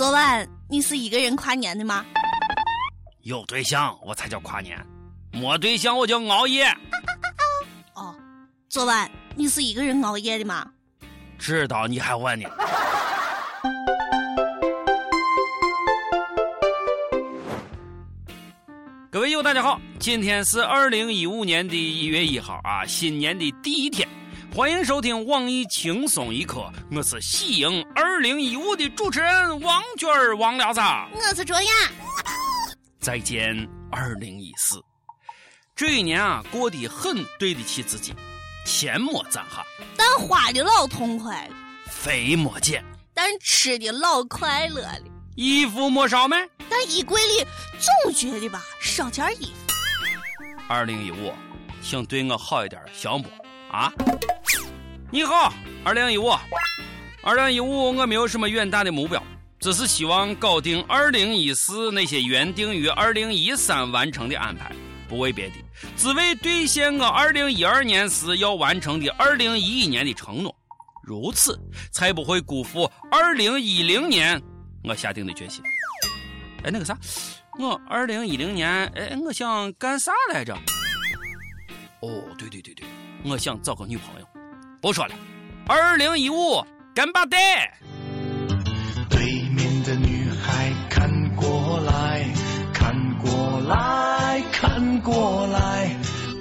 [0.00, 2.02] 昨晚你是一个人跨年的吗？
[3.20, 4.82] 有对象我才叫跨年，
[5.30, 6.64] 没对象我叫熬夜。
[7.92, 8.16] 哦，
[8.70, 10.66] 昨晚你是一个人熬夜的吗？
[11.38, 12.48] 知道你还问呢？
[19.10, 24.08] 各位友，大家好，今天是二零一五年的一月一号啊，新年的第一天，
[24.52, 30.80] 欢迎收听网易轻松一刻，我是喜迎二零一五的主持人王娟儿王聊子，
[31.14, 31.70] 我是卓雅。
[32.98, 33.56] 再见
[33.92, 34.82] 二零一四，
[35.76, 38.12] 这一年啊，过得很对得起自己，
[38.66, 39.64] 钱没攒下，
[39.96, 41.54] 但花的老痛快了，
[41.88, 45.04] 肥没减，但吃的老快乐了，
[45.36, 46.36] 衣服没少买。
[46.68, 47.46] 但衣柜里
[47.78, 49.72] 总觉得吧少件衣服。
[50.68, 51.32] 二零一五，
[51.80, 53.28] 请对我好一点，行不？
[53.70, 53.92] 啊？
[55.10, 55.52] 你好，
[55.84, 56.30] 二零一五，
[57.22, 59.22] 二零一五，我没有什么远大的目标，
[59.58, 64.72] 只是希望搞定二零一四那些原定于二零一三完成的安排，
[65.08, 65.54] 不为别的，
[65.96, 70.54] 只为兑现我二零一二年时要完成的二零一一年的承诺，
[71.02, 71.58] 如此
[71.92, 74.40] 才不会辜负二零一零年
[74.82, 75.62] 我下定的决心。
[76.64, 76.96] 哎，那个啥，
[77.58, 80.54] 我二零一零年，哎，我想干啥来着？
[82.00, 82.86] 哦，对对对对，
[83.24, 84.26] 我想找个女朋友。
[84.80, 85.14] 不说了，
[85.66, 87.38] 二零一五干巴爹。
[89.08, 92.26] 对面的女孩看过来
[92.72, 95.94] 看过来看过来，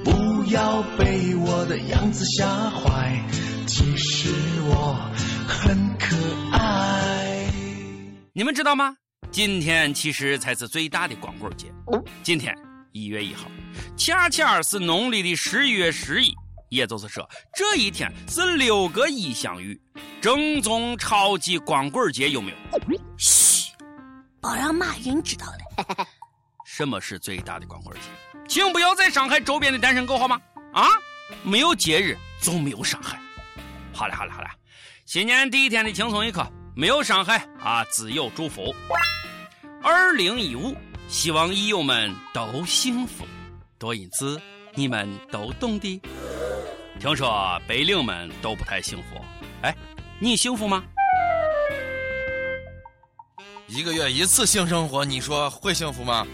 [0.05, 3.21] 不要被我的样子吓坏，
[3.67, 4.29] 其实
[4.63, 4.95] 我
[5.45, 6.15] 很可
[6.57, 7.45] 爱。
[8.33, 8.95] 你们知道吗？
[9.31, 11.67] 今天其实才是最大的光棍节。
[12.23, 12.55] 今天
[12.93, 13.51] 一月一号，
[13.97, 16.33] 恰恰是农历的十一月十一，
[16.69, 19.79] 也就是说，这一天是六个一相遇，
[20.21, 22.57] 正宗超级光棍节，有没有？
[23.17, 23.71] 嘘，
[24.41, 26.07] 别让马云知道了。
[26.65, 28.07] 什么是最大的光棍节？
[28.47, 30.39] 请不要再伤害周边的单身狗好吗？
[30.73, 30.87] 啊，
[31.43, 33.19] 没有节日就没有伤害。
[33.91, 34.49] 好了好了好了，
[35.05, 36.45] 新年第一天的轻松一刻。
[36.75, 38.73] 没有伤害啊，只有祝福。
[39.83, 40.73] 二零一五，
[41.09, 43.25] 希望益友们都幸福，
[43.77, 44.39] 多音字
[44.75, 46.01] 你们都懂的。
[46.99, 49.21] 听说白领们都不太幸福，
[49.61, 49.73] 哎，
[50.19, 50.83] 你幸福吗？
[53.67, 56.27] 一个月一次性生活，你说会幸福吗？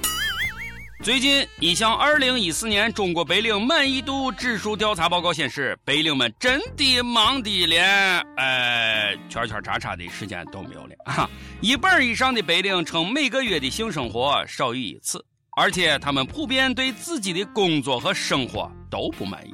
[1.03, 11.29] 最近一项二零一四年中国白领满意度指数调查报告显示，白领们真的忙的连呃圈圈叉叉的时间都没有了啊！
[11.61, 15.23] 一半以上的白领称每个月的性生活少于一次，
[15.55, 19.53] 而且他们普遍对自己的工作和生活都不满意，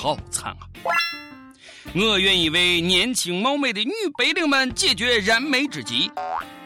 [0.00, 0.64] 好惨啊！
[1.94, 6.10] 我愿意为年轻貌美的女白领们解决燃眉之急，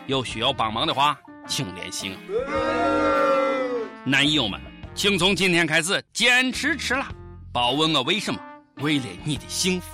[0.06, 1.19] 有需要帮忙的话，
[1.49, 2.17] 请联系我。
[4.05, 4.61] 男友们，
[4.94, 7.09] 请从今天开始坚持吃辣，
[7.53, 8.39] 别问我为什么，
[8.77, 9.89] 为了你的幸福。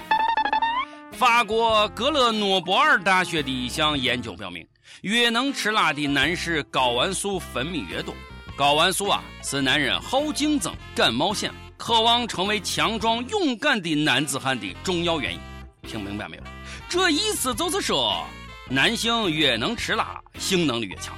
[1.12, 4.68] 法国格勒诺布尔大学的一项研究表明，
[5.00, 8.14] 越能吃辣的男士睾丸素分泌越多。
[8.54, 11.50] 睾丸素啊，是男人好竞争、敢冒险、
[11.80, 15.40] 渴望成为强壮勇敢的男子汉的重要原因。
[15.88, 16.42] 听明白没有？
[16.90, 18.22] 这意思就是说，
[18.68, 21.16] 男性越能吃辣，性能力越强。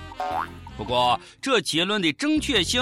[0.77, 2.81] 不过，这结论的正确性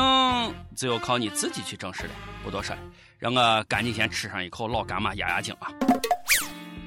[0.76, 2.10] 只有靠你自己去证实了。
[2.44, 2.76] 不多说，
[3.18, 5.72] 让我赶紧先吃上一口老干妈压压惊啊！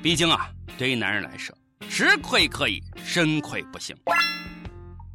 [0.04, 1.58] 毕竟啊，对于男人来说，
[1.90, 3.96] 吃亏可以，肾亏不行。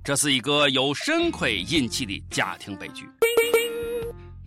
[0.03, 3.09] 这是一个由肾亏引起的家庭悲剧。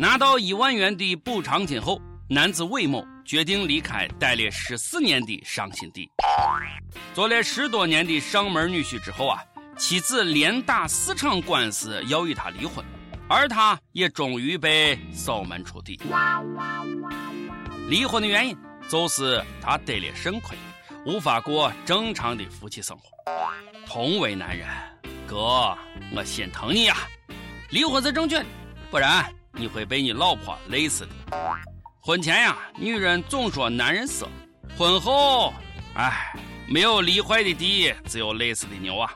[0.01, 6.09] 拿到一万元的补偿金后，男子韦某决定离开待了十四年的伤心地。
[7.13, 9.39] 做了十多年的上门女婿之后啊。
[9.77, 12.83] 妻子连打四场官司要与他离婚，
[13.27, 15.99] 而他也终于被扫门出地。
[17.87, 18.57] 离婚的原因
[18.89, 20.57] 就是他得了肾亏，
[21.05, 23.03] 无法过正常的夫妻生活。
[23.85, 24.67] 同为男人，
[25.27, 25.77] 哥，
[26.11, 26.97] 我心疼你呀！
[27.69, 28.45] 离婚是正确的，
[28.89, 31.11] 不然你会被你老婆累死的。
[31.99, 34.25] 婚前呀，女人总说男人色；
[34.77, 35.53] 婚后，
[35.95, 36.33] 哎，
[36.67, 39.13] 没有离坏的地，只有累死的牛啊！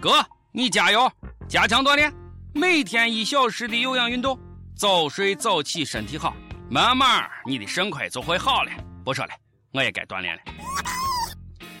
[0.00, 1.10] 哥，你加油，
[1.48, 2.12] 加强锻炼，
[2.54, 4.38] 每天一小时的有氧运动，
[4.76, 6.34] 早睡早起，身体好，
[6.70, 8.70] 慢慢你的肾亏就会好了。
[9.04, 9.32] 不说了，
[9.72, 10.42] 我也该锻炼了。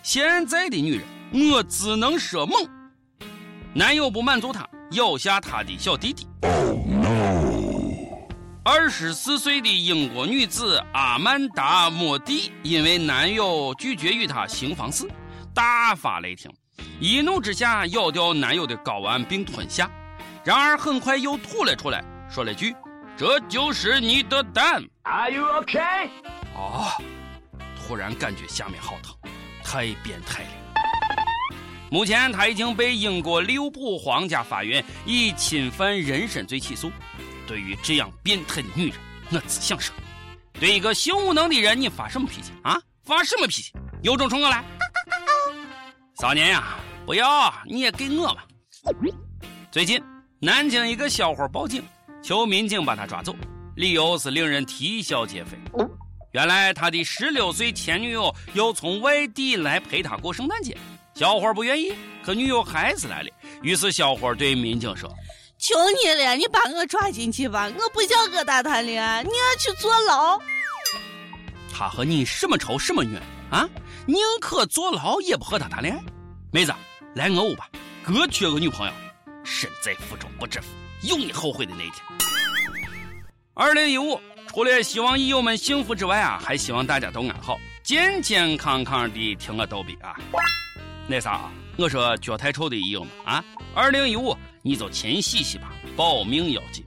[0.02, 2.68] 现在的女人，我只能说猛。
[3.72, 6.26] 男友不满足她，咬下他的小弟弟。
[8.64, 15.08] 二十四岁的英国女子阿曼达·莫蒂因为男友拒绝与她行房事，
[15.52, 16.50] 大发雷霆。
[17.00, 19.90] 一怒之下咬掉男友的睾丸并吞下，
[20.44, 22.74] 然而很快又吐了出来，说了句
[23.18, 26.08] ：“这就是你的蛋。” Are you okay？
[26.56, 26.96] 啊！
[27.76, 29.12] 突然感觉下面好疼，
[29.64, 30.61] 太变态了。
[31.92, 36.90] 目前他已经被英国六部皇家法院以侵犯人身罪起诉。
[37.46, 38.96] 对于这样变态的女人，
[39.30, 39.94] 我只想说：
[40.58, 42.80] 对一个性无能的人，你发什么脾气啊？
[43.04, 43.74] 发什么脾气？
[44.02, 44.64] 有种冲过来！
[46.18, 48.46] 少年呀，不要你也给我吧。
[49.70, 50.02] 最近，
[50.40, 51.84] 南京一个小伙报警，
[52.22, 53.36] 求民警把他抓走，
[53.76, 55.58] 理由是令人啼笑皆非。
[56.30, 60.74] 原来他的十六岁前女友又从外地来陪他过圣诞节，
[61.14, 61.92] 小伙不愿意，
[62.24, 63.28] 可女友还是来了。
[63.62, 65.12] 于是小伙对民警说
[65.58, 70.40] ：“求你了，你把我抓进去吧，我不想和他谈恋爱，你要去坐牢。”
[71.72, 73.20] 他和你什么仇什么怨
[73.50, 73.68] 啊？
[74.06, 76.02] 宁可坐牢也不和他谈恋爱。
[76.50, 76.74] 妹子，
[77.14, 77.68] 来我屋吧，
[78.02, 78.92] 哥缺个女朋友，
[79.44, 80.68] 身在福中不知福，
[81.02, 82.02] 有你后悔的那一天。
[83.54, 84.20] 二零一五。
[84.48, 90.14] 除了希望益友们幸福之外啊，还希望大家都安好，健健康康的听我逗比啊。
[91.08, 93.44] 那啥，我说脚太臭的益友们啊，
[93.74, 96.84] 二零一五你就勤洗洗吧，保命要紧。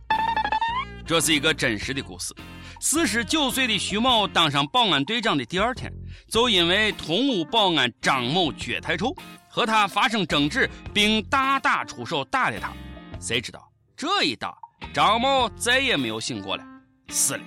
[1.05, 2.33] 这是一个真实的故事。
[2.79, 5.91] 四十九岁的徐某当上保安队长的第二天，
[6.29, 9.13] 就因为同屋保安张某脚太臭，
[9.49, 12.71] 和他发生争执，并大打出手打了他。
[13.19, 14.57] 谁知道这一打，
[14.93, 16.65] 张某再也没有醒过来。
[17.09, 17.41] 死了。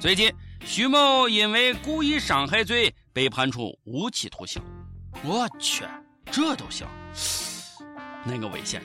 [0.00, 0.30] 最近，
[0.64, 4.62] 徐某因为故意伤害罪被判处无期徒刑。
[5.24, 5.86] 我去，
[6.30, 6.86] 这都行？
[8.22, 8.82] 那个危险！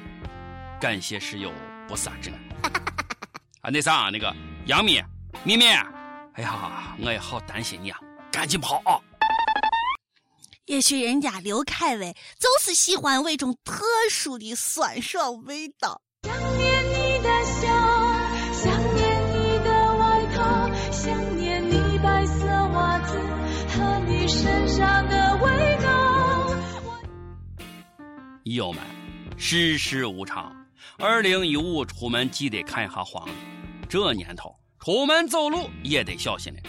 [0.79, 1.51] 感谢室友
[1.85, 2.39] 不杀之恩。
[3.59, 4.33] 啊，那啥，那个
[4.67, 5.03] 杨幂、
[5.43, 5.65] 咪咪，
[6.35, 7.99] 哎呀，我也好担心你啊，
[8.31, 8.95] 赶紧跑啊！
[10.63, 16.01] 也许人家刘恺威就是喜欢那种特殊的酸爽味道。
[28.55, 28.81] 友们，
[29.37, 30.55] 世事无常，
[30.97, 33.31] 二零一五出门记得看一下黄历。
[33.87, 36.59] 这年头，出门走路也得小心了。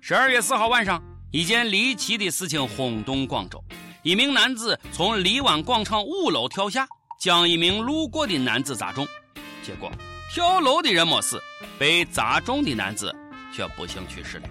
[0.00, 3.62] 十二月四号晚上，一件离奇的事情轰动广州：
[4.02, 6.86] 一名男子从荔湾广场五楼跳下，
[7.20, 9.06] 将一名路过的男子砸中。
[9.62, 9.90] 结果，
[10.32, 11.40] 跳楼的人没死，
[11.78, 13.14] 被砸中的男子
[13.54, 14.48] 却不幸去世了。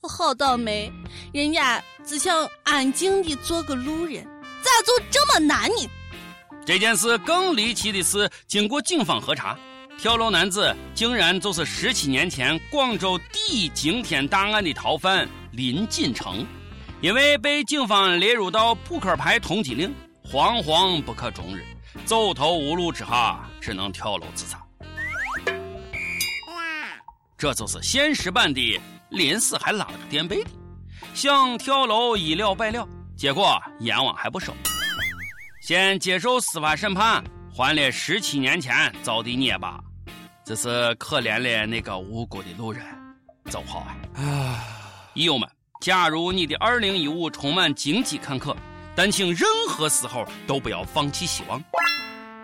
[0.00, 0.90] 我好倒霉，
[1.32, 4.26] 人家只想安静的做个路人，
[4.62, 5.90] 咋就这么难呢？
[6.64, 9.58] 这件事更离奇的是，经过警方核查，
[9.98, 16.46] 跳楼男子竟然就是十七年前广州第一惊天大案的逃犯林锦成，
[17.00, 19.92] 因为被警方列入到扑克牌通缉令，
[20.24, 21.64] 惶惶不可终日，
[22.04, 24.62] 走投无路之下，只能跳楼自杀。
[27.36, 28.80] 这就是现实版的。
[29.10, 30.50] 临死还拉了个垫背的，
[31.12, 32.88] 想跳楼一了百了，
[33.22, 34.52] 结果阎王还不收，
[35.60, 37.22] 先接受司法审判，
[37.54, 39.78] 还了十七年前遭的孽吧。
[40.44, 42.84] 这是可怜了那个无辜的路人，
[43.48, 43.86] 走好
[44.16, 44.58] 啊！
[45.14, 45.48] 益友们，
[45.80, 48.56] 假如你的二零一五充满荆棘坎坷，
[48.96, 51.62] 但请任何时候都不要放弃希望。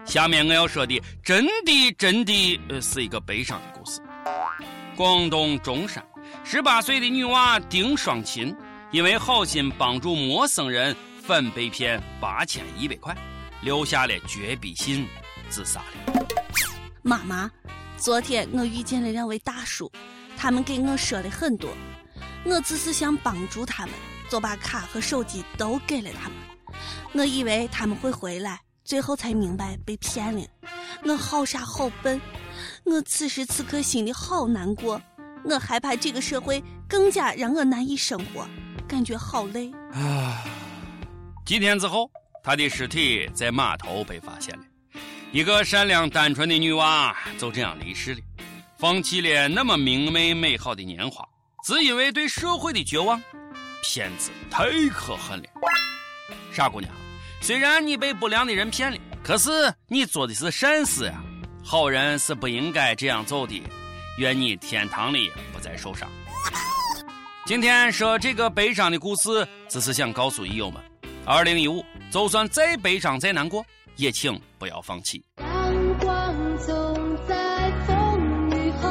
[0.04, 4.00] 下面我要说的，真的真的呃，是一个悲伤的故事。
[4.94, 6.00] 广东中山。
[6.44, 8.54] 十八岁的女娃丁双琴，
[8.90, 13.14] 因为好心帮助陌生人，反被骗八千一百块，
[13.60, 15.06] 留下了绝笔信，
[15.50, 16.26] 自杀了。
[17.02, 17.50] 妈妈，
[17.98, 19.92] 昨天我遇见了两位大叔，
[20.38, 21.70] 他们给我说了很多，
[22.46, 23.94] 我只是想帮助他们，
[24.30, 26.38] 就把卡和手机都给了他们。
[27.12, 30.42] 我以为他们会回来，最后才明白被骗了。
[31.04, 32.18] 我好傻好笨，
[32.84, 34.98] 我此时此刻心里好难过。
[35.44, 38.46] 我害怕这个社会更加让我难以生活，
[38.88, 39.70] 感觉好累。
[39.92, 40.42] 啊！
[41.44, 42.10] 几天之后，
[42.42, 44.64] 他的尸体在码头被发现了。
[45.30, 48.20] 一个善良单纯的女娃就这样离世了，
[48.78, 51.22] 放弃了那么明媚美好的年华，
[51.64, 53.22] 只因为对社会的绝望。
[53.82, 55.48] 骗子太可恨了！
[56.52, 56.92] 傻姑娘，
[57.40, 59.50] 虽然你被不良的人骗了，可是
[59.86, 61.22] 你做的是善事呀。
[61.62, 63.62] 好人是不应该这样走的。
[64.18, 66.10] 愿你天堂里不再受伤。
[67.48, 70.82] 今天说这个悲伤的故事，只是想告诉益友们：
[71.24, 73.64] 二零一五，就算再悲伤再难过，
[73.96, 75.24] 也请不要放弃。
[75.38, 78.88] 阳光总在风雨后，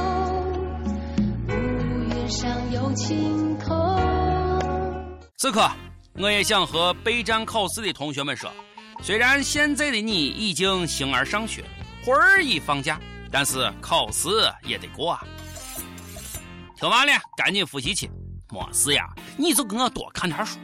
[1.50, 3.70] 屋檐上有晴空。
[5.38, 5.70] 此刻，
[6.16, 8.52] 我也想和备战考试的同学们说，
[9.04, 11.64] 虽然现在的你已经形而上学，
[12.04, 13.00] 魂儿已放假，
[13.32, 14.30] 但是考试
[14.64, 15.24] 也得过啊。
[16.76, 18.10] 听完了，赶紧复习去。
[18.50, 20.58] 没事呀，你就跟我多看点书。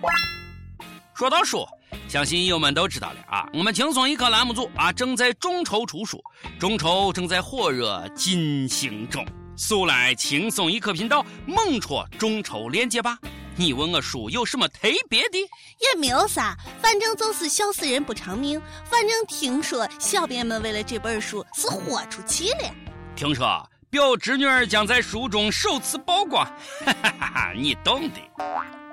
[1.14, 1.66] 说到书，
[2.08, 3.48] 相信友们都知道了啊。
[3.54, 6.24] 我们轻松一刻栏目组啊，正在众筹出书，
[6.60, 9.26] 众筹正在火热进行中。
[9.56, 13.18] 速来轻松一刻频道，猛戳众筹链接吧。
[13.56, 15.38] 你问我书有什么特别的？
[15.38, 18.60] 也没有啥，反正就是笑死人不偿命。
[18.84, 22.74] 反正听说小编们为了这本书是豁出去了。
[23.16, 26.44] 听说表侄女儿将在书中首次曝光，
[26.84, 28.16] 哈哈哈哈，你懂的。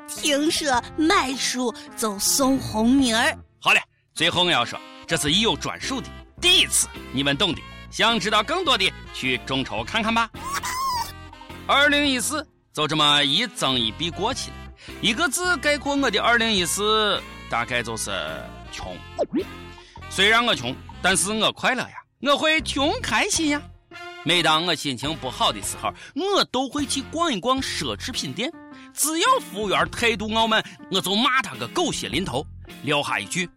[0.06, 3.34] 听说买书就送红名儿。
[3.62, 3.80] 好嘞，
[4.12, 7.62] 最后我要说，这是已有专属的第一次，你们懂的。
[7.90, 10.28] 想知道更多的，去众筹看看吧。
[11.66, 14.56] 二零一四就这么一增一笔过去了，
[15.00, 18.10] 一个字概括我的二零一四，大概就是
[18.70, 18.94] 穷。
[20.10, 23.62] 虽然我穷，但是我快乐呀，我会穷开心呀。
[24.22, 28.52] 每当我心情不好的时候，我都会去逛一逛奢侈品店。
[28.92, 32.44] 只要服务员态度傲慢，我就骂他个狗血淋头，
[32.82, 33.48] 撂下一句：“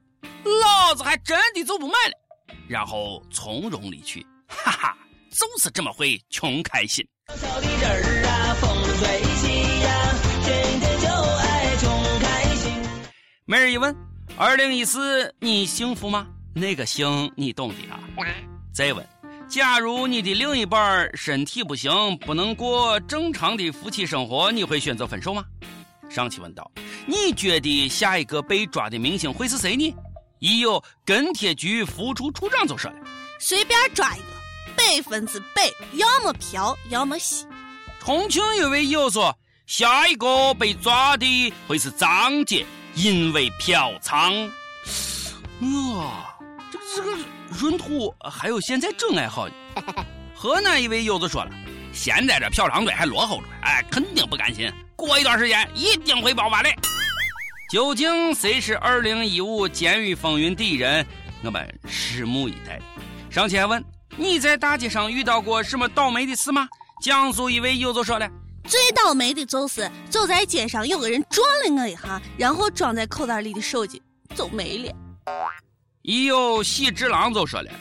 [0.46, 4.26] 老子还真的就不买了。”然后从容离去。
[4.48, 4.98] 哈哈，
[5.32, 7.06] 就是这么会穷开心。
[7.36, 7.68] 小的
[8.00, 10.14] 人啊，风吹起呀，
[10.46, 12.72] 天天就爱穷开心。
[13.46, 13.94] 每日一问：
[14.38, 16.28] 二零一四你幸福吗？
[16.56, 18.00] 那个幸你懂的啊。
[18.72, 19.06] 再问。
[19.54, 25.46] 假如你的另一半身体不行，不能过正常的夫妻生活，你会选择分手吗？
[26.10, 26.72] 上期问道：
[27.06, 29.94] 你觉得下一个被抓的明星会是谁呢？
[30.40, 32.98] 已有跟帖局副处处长就说了：
[33.40, 34.26] 随便抓一个，
[34.76, 37.46] 百分之百，要么嫖，要么洗。
[38.00, 44.50] 重庆一位友说：下一个被抓的会是张杰，因为嫖娼。
[45.62, 46.12] 我
[46.96, 47.18] 这个。
[47.60, 49.54] 闰土还有现在真爱好呢。
[50.34, 51.52] 河南一位友子说了，
[51.94, 56.70] 现在这嫖娼队还落后着，哎，肯定不甘心，过一段时间一定会爆发的。
[57.72, 61.06] 究竟谁是二零一五监狱风云第一人？
[61.44, 62.80] 我们拭目以待。
[63.30, 63.84] 上前问
[64.18, 66.68] 你在大街上遇到过什么倒霉的事吗？
[67.04, 68.30] 江苏一位友子说了，
[68.68, 74.02] 最倒霉的就是走在街上有个人撞了我一下，然后装在口袋里的手机
[74.36, 74.92] 就没了。
[76.04, 77.72] 一有喜之郎就说了：“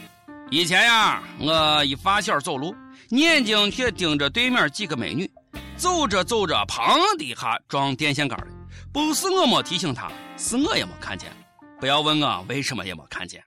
[0.48, 2.72] 以前呀，我一发小走路，
[3.08, 5.28] 眼睛却盯着对面几个美女，
[5.76, 8.46] 走着走着，砰的一下撞电线杆了。
[8.92, 11.32] 不是我没提醒他，是我也没看见。
[11.80, 13.42] 不要问我为什么也没看见。”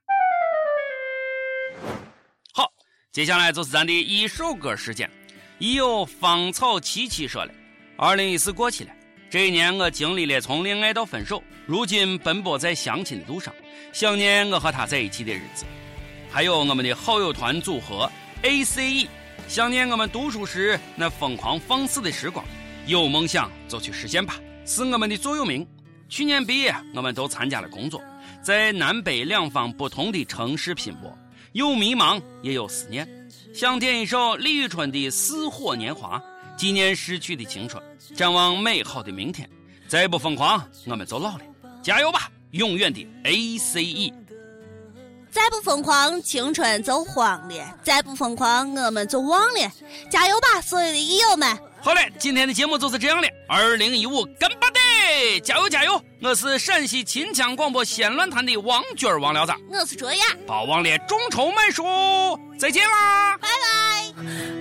[2.54, 2.70] 好，
[3.14, 5.10] 接下来就是咱的一首歌时间。
[5.58, 7.54] 已有芳草萋萋说了
[7.98, 8.92] ：“二零一四过去了。”
[9.36, 13.54] 这一年，我经历了从恋爱到分手，如今奔波在相亲的路上，
[13.92, 15.66] 想念我和他在一起的日子。
[16.32, 18.10] 还有我们的好友团组合
[18.44, 19.10] ACE，
[19.50, 22.46] 想念我们读书时那疯狂放肆的时光。
[22.88, 25.68] 有梦想就去实现吧，是我们的座右铭。
[26.08, 28.02] 去年毕业，我们都参加了工作，
[28.42, 31.14] 在南北两方不同的城市拼搏，
[31.52, 33.06] 有迷茫，也有思念。
[33.54, 36.18] 想点一首李宇春的《似火年华》。
[36.58, 37.82] 纪念逝去的青春，
[38.16, 39.50] 展望美好的明天。
[39.88, 41.42] 再不疯狂，我们就老了。
[41.84, 44.14] 加油吧，永远的 A C E！
[45.30, 49.72] 再不疯狂，青春就荒了；再不疯狂，我们就忘了。
[50.10, 51.58] 加油吧，所有的益友们！
[51.82, 53.28] 好嘞，今天的节目就是这样了。
[53.48, 55.40] 二零一五，干巴的！
[55.42, 56.02] 加油加油！
[56.22, 61.84] 我是陕西秦腔广播西安论坛的王军儿王聊子，我是卓雅，别忘了众筹买书，
[62.58, 63.48] 再见啦，拜
[64.16, 64.55] 拜。